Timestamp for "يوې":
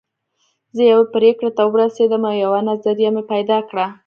0.91-1.05